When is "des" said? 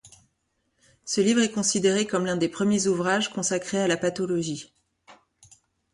2.35-2.49